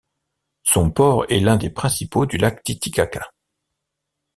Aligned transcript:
Son 0.63 0.89
port 0.89 1.27
est 1.29 1.39
l'un 1.39 1.57
des 1.57 1.69
principaux 1.69 2.25
du 2.25 2.37
lac 2.37 2.63
Titicaca. 2.63 3.31